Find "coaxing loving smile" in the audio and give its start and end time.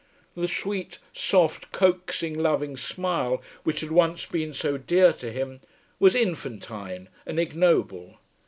1.71-3.39